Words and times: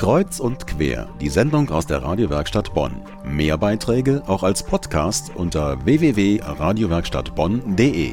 Kreuz 0.00 0.40
und 0.40 0.66
quer, 0.66 1.08
die 1.20 1.28
Sendung 1.28 1.68
aus 1.68 1.86
der 1.86 2.02
Radiowerkstatt 2.02 2.72
Bonn. 2.72 3.02
Mehr 3.22 3.58
Beiträge 3.58 4.22
auch 4.26 4.42
als 4.42 4.62
Podcast 4.62 5.30
unter 5.34 5.84
www.radiowerkstattbonn.de. 5.84 8.12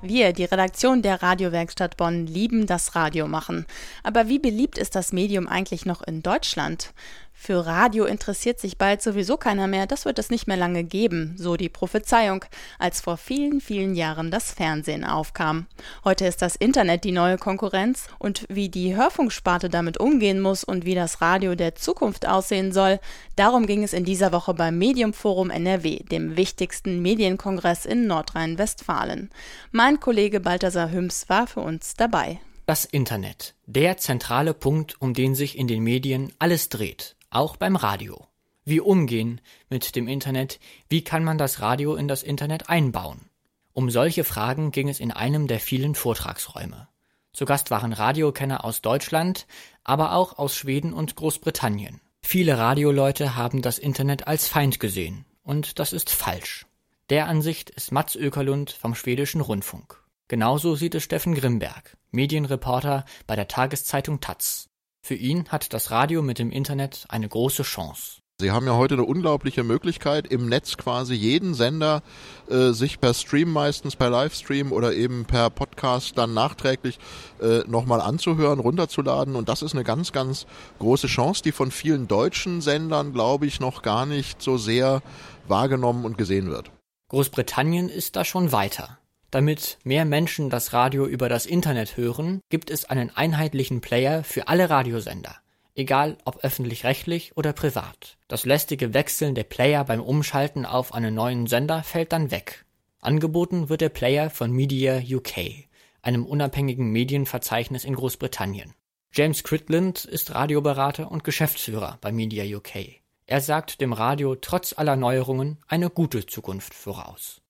Wir, 0.00 0.32
die 0.32 0.44
Redaktion 0.44 1.02
der 1.02 1.20
Radiowerkstatt 1.20 1.96
Bonn, 1.96 2.28
lieben 2.28 2.68
das 2.68 2.94
Radio 2.94 3.26
machen. 3.26 3.66
Aber 4.04 4.28
wie 4.28 4.38
beliebt 4.38 4.78
ist 4.78 4.94
das 4.94 5.12
Medium 5.12 5.48
eigentlich 5.48 5.86
noch 5.86 6.02
in 6.02 6.22
Deutschland? 6.22 6.94
Für 7.40 7.64
Radio 7.64 8.04
interessiert 8.04 8.58
sich 8.58 8.78
bald 8.78 9.00
sowieso 9.00 9.36
keiner 9.36 9.68
mehr, 9.68 9.86
das 9.86 10.04
wird 10.04 10.18
es 10.18 10.28
nicht 10.28 10.48
mehr 10.48 10.56
lange 10.56 10.82
geben, 10.82 11.36
so 11.38 11.56
die 11.56 11.68
Prophezeiung, 11.68 12.44
als 12.80 13.00
vor 13.00 13.16
vielen, 13.16 13.60
vielen 13.60 13.94
Jahren 13.94 14.32
das 14.32 14.50
Fernsehen 14.50 15.04
aufkam. 15.04 15.66
Heute 16.04 16.26
ist 16.26 16.42
das 16.42 16.56
Internet 16.56 17.04
die 17.04 17.12
neue 17.12 17.38
Konkurrenz 17.38 18.08
und 18.18 18.44
wie 18.50 18.68
die 18.68 18.96
Hörfunksparte 18.96 19.70
damit 19.70 19.98
umgehen 19.98 20.40
muss 20.40 20.64
und 20.64 20.84
wie 20.84 20.96
das 20.96 21.22
Radio 21.22 21.54
der 21.54 21.76
Zukunft 21.76 22.26
aussehen 22.26 22.72
soll, 22.72 22.98
darum 23.36 23.66
ging 23.66 23.84
es 23.84 23.92
in 23.92 24.04
dieser 24.04 24.32
Woche 24.32 24.52
beim 24.52 24.76
Mediumforum 24.76 25.48
NRW, 25.48 26.00
dem 26.00 26.36
wichtigsten 26.36 27.00
Medienkongress 27.00 27.86
in 27.86 28.08
Nordrhein-Westfalen. 28.08 29.30
Mein 29.70 30.00
Kollege 30.00 30.40
Balthasar 30.40 30.90
Hüms 30.90 31.28
war 31.28 31.46
für 31.46 31.60
uns 31.60 31.94
dabei. 31.94 32.40
Das 32.66 32.84
Internet, 32.84 33.54
der 33.64 33.96
zentrale 33.96 34.52
Punkt, 34.52 35.00
um 35.00 35.14
den 35.14 35.36
sich 35.36 35.56
in 35.56 35.68
den 35.68 35.82
Medien 35.82 36.32
alles 36.38 36.68
dreht 36.68 37.14
auch 37.38 37.56
beim 37.56 37.76
Radio. 37.76 38.26
Wie 38.64 38.80
umgehen 38.80 39.40
mit 39.70 39.94
dem 39.94 40.08
Internet, 40.08 40.58
wie 40.88 41.04
kann 41.04 41.22
man 41.22 41.38
das 41.38 41.60
Radio 41.60 41.94
in 41.94 42.08
das 42.08 42.24
Internet 42.24 42.68
einbauen? 42.68 43.30
Um 43.72 43.90
solche 43.90 44.24
Fragen 44.24 44.72
ging 44.72 44.88
es 44.88 44.98
in 44.98 45.12
einem 45.12 45.46
der 45.46 45.60
vielen 45.60 45.94
Vortragsräume. 45.94 46.88
Zu 47.32 47.44
Gast 47.44 47.70
waren 47.70 47.92
Radiokenner 47.92 48.64
aus 48.64 48.82
Deutschland, 48.82 49.46
aber 49.84 50.14
auch 50.14 50.36
aus 50.36 50.56
Schweden 50.56 50.92
und 50.92 51.14
Großbritannien. 51.14 52.00
Viele 52.22 52.58
Radioleute 52.58 53.36
haben 53.36 53.62
das 53.62 53.78
Internet 53.78 54.26
als 54.26 54.48
Feind 54.48 54.80
gesehen, 54.80 55.24
und 55.44 55.78
das 55.78 55.92
ist 55.92 56.10
falsch. 56.10 56.66
Der 57.08 57.28
Ansicht 57.28 57.70
ist 57.70 57.92
Mats 57.92 58.16
Ökerlund 58.16 58.72
vom 58.72 58.96
Schwedischen 58.96 59.40
Rundfunk. 59.40 60.02
Genauso 60.26 60.74
sieht 60.74 60.96
es 60.96 61.04
Steffen 61.04 61.36
Grimberg, 61.36 61.96
Medienreporter 62.10 63.04
bei 63.28 63.36
der 63.36 63.46
Tageszeitung 63.46 64.18
Taz. 64.18 64.67
Für 65.08 65.14
ihn 65.14 65.48
hat 65.48 65.72
das 65.72 65.90
Radio 65.90 66.20
mit 66.20 66.38
dem 66.38 66.50
Internet 66.50 67.06
eine 67.08 67.26
große 67.26 67.62
Chance. 67.62 68.20
Sie 68.38 68.50
haben 68.50 68.66
ja 68.66 68.76
heute 68.76 68.92
eine 68.92 69.06
unglaubliche 69.06 69.64
Möglichkeit, 69.64 70.26
im 70.26 70.50
Netz 70.50 70.76
quasi 70.76 71.14
jeden 71.14 71.54
Sender 71.54 72.02
äh, 72.50 72.72
sich 72.72 73.00
per 73.00 73.14
Stream 73.14 73.50
meistens, 73.50 73.96
per 73.96 74.10
Livestream 74.10 74.70
oder 74.70 74.92
eben 74.92 75.24
per 75.24 75.48
Podcast 75.48 76.18
dann 76.18 76.34
nachträglich 76.34 76.98
äh, 77.40 77.60
nochmal 77.66 78.02
anzuhören, 78.02 78.58
runterzuladen. 78.58 79.34
Und 79.34 79.48
das 79.48 79.62
ist 79.62 79.72
eine 79.72 79.82
ganz, 79.82 80.12
ganz 80.12 80.44
große 80.78 81.06
Chance, 81.06 81.42
die 81.42 81.52
von 81.52 81.70
vielen 81.70 82.06
deutschen 82.06 82.60
Sendern, 82.60 83.14
glaube 83.14 83.46
ich, 83.46 83.60
noch 83.60 83.80
gar 83.80 84.04
nicht 84.04 84.42
so 84.42 84.58
sehr 84.58 85.00
wahrgenommen 85.46 86.04
und 86.04 86.18
gesehen 86.18 86.50
wird. 86.50 86.70
Großbritannien 87.08 87.88
ist 87.88 88.14
da 88.14 88.26
schon 88.26 88.52
weiter. 88.52 88.98
Damit 89.30 89.78
mehr 89.84 90.06
Menschen 90.06 90.48
das 90.48 90.72
Radio 90.72 91.06
über 91.06 91.28
das 91.28 91.44
Internet 91.44 91.98
hören, 91.98 92.40
gibt 92.48 92.70
es 92.70 92.86
einen 92.86 93.10
einheitlichen 93.10 93.82
Player 93.82 94.24
für 94.24 94.48
alle 94.48 94.70
Radiosender, 94.70 95.36
egal 95.74 96.16
ob 96.24 96.42
öffentlich-rechtlich 96.42 97.36
oder 97.36 97.52
privat. 97.52 98.16
Das 98.26 98.46
lästige 98.46 98.94
Wechseln 98.94 99.34
der 99.34 99.44
Player 99.44 99.84
beim 99.84 100.00
Umschalten 100.00 100.64
auf 100.64 100.94
einen 100.94 101.14
neuen 101.14 101.46
Sender 101.46 101.82
fällt 101.82 102.12
dann 102.12 102.30
weg. 102.30 102.64
Angeboten 103.00 103.68
wird 103.68 103.82
der 103.82 103.90
Player 103.90 104.30
von 104.30 104.50
Media 104.50 104.98
UK, 104.98 105.66
einem 106.00 106.24
unabhängigen 106.24 106.90
Medienverzeichnis 106.90 107.84
in 107.84 107.96
Großbritannien. 107.96 108.72
James 109.12 109.44
Critland 109.44 110.06
ist 110.06 110.34
Radioberater 110.34 111.10
und 111.10 111.22
Geschäftsführer 111.22 111.98
bei 112.00 112.12
Media 112.12 112.44
UK. 112.56 113.02
Er 113.26 113.42
sagt 113.42 113.82
dem 113.82 113.92
Radio 113.92 114.36
trotz 114.36 114.72
aller 114.72 114.96
Neuerungen 114.96 115.58
eine 115.66 115.90
gute 115.90 116.24
Zukunft 116.24 116.72
voraus. 116.72 117.42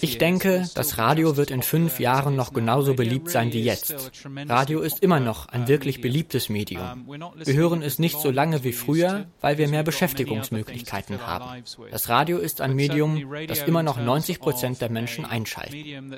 Ich 0.00 0.18
denke, 0.18 0.68
das 0.74 0.98
Radio 0.98 1.36
wird 1.36 1.52
in 1.52 1.62
fünf 1.62 2.00
Jahren 2.00 2.34
noch 2.34 2.52
genauso 2.52 2.94
beliebt 2.94 3.30
sein 3.30 3.52
wie 3.52 3.62
jetzt. 3.62 3.94
Radio 4.48 4.80
ist 4.80 5.04
immer 5.04 5.20
noch 5.20 5.46
ein 5.50 5.68
wirklich 5.68 6.00
beliebtes 6.00 6.48
Medium. 6.48 7.06
Wir 7.06 7.54
hören 7.54 7.80
es 7.82 8.00
nicht 8.00 8.18
so 8.18 8.32
lange 8.32 8.64
wie 8.64 8.72
früher, 8.72 9.26
weil 9.40 9.56
wir 9.56 9.68
mehr 9.68 9.84
Beschäftigungsmöglichkeiten 9.84 11.24
haben. 11.24 11.62
Das 11.92 12.08
Radio 12.08 12.38
ist 12.38 12.60
ein 12.60 12.74
Medium, 12.74 13.22
das 13.46 13.62
immer 13.62 13.84
noch 13.84 13.98
90 13.98 14.40
Prozent 14.40 14.80
der 14.80 14.90
Menschen 14.90 15.24
einschalten. 15.24 16.16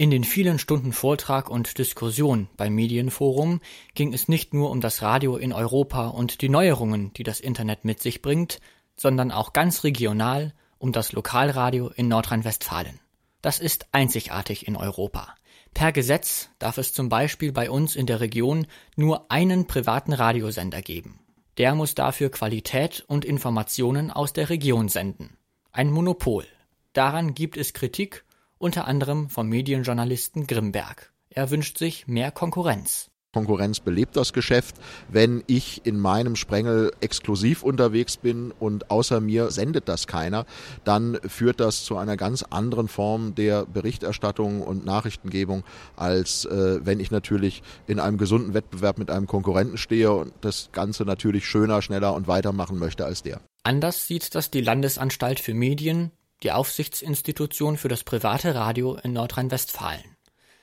In 0.00 0.10
den 0.10 0.24
vielen 0.24 0.58
Stunden 0.58 0.94
Vortrag 0.94 1.50
und 1.50 1.76
Diskussion 1.76 2.48
beim 2.56 2.74
Medienforum 2.74 3.60
ging 3.92 4.14
es 4.14 4.28
nicht 4.28 4.54
nur 4.54 4.70
um 4.70 4.80
das 4.80 5.02
Radio 5.02 5.36
in 5.36 5.52
Europa 5.52 6.08
und 6.08 6.40
die 6.40 6.48
Neuerungen, 6.48 7.12
die 7.12 7.22
das 7.22 7.38
Internet 7.38 7.84
mit 7.84 8.00
sich 8.00 8.22
bringt, 8.22 8.60
sondern 8.96 9.30
auch 9.30 9.52
ganz 9.52 9.84
regional 9.84 10.54
um 10.78 10.92
das 10.92 11.12
Lokalradio 11.12 11.88
in 11.88 12.08
Nordrhein-Westfalen. 12.08 12.98
Das 13.42 13.58
ist 13.58 13.88
einzigartig 13.92 14.66
in 14.66 14.74
Europa. 14.74 15.34
Per 15.74 15.92
Gesetz 15.92 16.48
darf 16.58 16.78
es 16.78 16.94
zum 16.94 17.10
Beispiel 17.10 17.52
bei 17.52 17.68
uns 17.70 17.94
in 17.94 18.06
der 18.06 18.20
Region 18.20 18.66
nur 18.96 19.30
einen 19.30 19.66
privaten 19.66 20.14
Radiosender 20.14 20.80
geben. 20.80 21.20
Der 21.58 21.74
muss 21.74 21.94
dafür 21.94 22.30
Qualität 22.30 23.04
und 23.06 23.26
Informationen 23.26 24.10
aus 24.10 24.32
der 24.32 24.48
Region 24.48 24.88
senden. 24.88 25.36
Ein 25.72 25.90
Monopol. 25.90 26.46
Daran 26.94 27.34
gibt 27.34 27.58
es 27.58 27.74
Kritik 27.74 28.24
unter 28.60 28.86
anderem 28.86 29.30
vom 29.30 29.48
Medienjournalisten 29.48 30.46
Grimberg. 30.46 31.12
Er 31.30 31.50
wünscht 31.50 31.78
sich 31.78 32.06
mehr 32.06 32.30
Konkurrenz. 32.30 33.10
Konkurrenz 33.32 33.78
belebt 33.78 34.16
das 34.16 34.32
Geschäft. 34.32 34.74
Wenn 35.08 35.44
ich 35.46 35.86
in 35.86 36.00
meinem 36.00 36.34
Sprengel 36.34 36.92
exklusiv 37.00 37.62
unterwegs 37.62 38.16
bin 38.16 38.52
und 38.58 38.90
außer 38.90 39.20
mir 39.20 39.52
sendet 39.52 39.88
das 39.88 40.08
keiner, 40.08 40.46
dann 40.82 41.16
führt 41.26 41.60
das 41.60 41.84
zu 41.84 41.96
einer 41.96 42.16
ganz 42.16 42.42
anderen 42.42 42.88
Form 42.88 43.36
der 43.36 43.66
Berichterstattung 43.66 44.62
und 44.62 44.84
Nachrichtengebung, 44.84 45.62
als 45.94 46.44
äh, 46.44 46.84
wenn 46.84 46.98
ich 46.98 47.12
natürlich 47.12 47.62
in 47.86 48.00
einem 48.00 48.18
gesunden 48.18 48.52
Wettbewerb 48.52 48.98
mit 48.98 49.12
einem 49.12 49.28
Konkurrenten 49.28 49.78
stehe 49.78 50.12
und 50.12 50.32
das 50.40 50.70
Ganze 50.72 51.04
natürlich 51.04 51.46
schöner, 51.46 51.82
schneller 51.82 52.14
und 52.14 52.26
weitermachen 52.26 52.78
möchte 52.78 53.04
als 53.04 53.22
der. 53.22 53.40
Anders 53.62 54.08
sieht 54.08 54.34
das 54.34 54.50
die 54.50 54.62
Landesanstalt 54.62 55.38
für 55.38 55.54
Medien, 55.54 56.10
die 56.42 56.52
Aufsichtsinstitution 56.52 57.76
für 57.76 57.88
das 57.88 58.04
private 58.04 58.54
Radio 58.54 58.94
in 58.96 59.12
Nordrhein-Westfalen. 59.12 60.16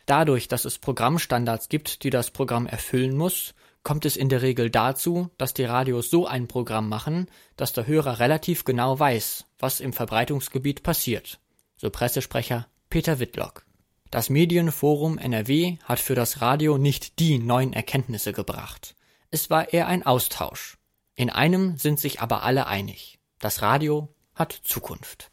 Dadurch, 0.06 0.48
dass 0.48 0.66
es 0.66 0.78
Programmstandards 0.78 1.70
gibt, 1.70 2.04
die 2.04 2.10
das 2.10 2.32
Programm 2.32 2.66
erfüllen 2.66 3.16
muss, 3.16 3.54
kommt 3.84 4.06
es 4.06 4.18
in 4.18 4.30
der 4.30 4.42
Regel 4.42 4.70
dazu, 4.70 5.30
dass 5.38 5.54
die 5.54 5.64
Radios 5.64 6.10
so 6.10 6.28
ein 6.28 6.48
Programm 6.48 6.90
machen, 6.90 7.28
dass 7.56 7.74
der 7.74 7.88
Hörer 7.88 8.20
relativ 8.20 8.66
genau 8.66 9.00
weiß, 9.00 9.46
was 9.60 9.80
im 9.80 9.94
Verbreitungsgebiet 9.94 10.84
passiert, 10.84 11.40
so 11.78 11.90
Pressesprecher 11.90 12.68
Peter 12.90 13.20
Whitlock. 13.20 13.66
Das 14.10 14.30
Medienforum 14.30 15.18
NRW 15.18 15.78
hat 15.84 16.00
für 16.00 16.16
das 16.16 16.42
Radio 16.42 16.78
nicht 16.78 17.20
die 17.20 17.40
neuen 17.40 17.74
Erkenntnisse 17.74 18.32
gebracht. 18.32 18.96
Es 19.32 19.50
war 19.50 19.74
eher 19.74 19.88
ein 19.88 20.06
Austausch. 20.06 20.78
In 21.16 21.30
einem 21.30 21.78
sind 21.78 22.00
sich 22.00 22.22
aber 22.22 22.44
alle 22.44 22.68
einig. 22.68 23.20
Das 23.40 23.62
Radio 23.62 24.14
hat 24.34 24.54
Zukunft. 24.64 25.32